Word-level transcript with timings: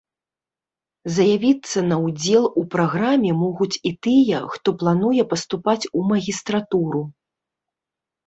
Заявіцца 1.15 1.79
на 1.89 1.95
ўдзел 2.05 2.43
у 2.61 2.63
праграме 2.75 3.31
могуць 3.43 3.77
і 3.89 3.91
тыя, 4.07 4.37
хто 4.55 4.69
плануе 4.83 5.23
паступаць 5.33 5.89
у 5.99 6.01
магістратуру. 6.13 7.01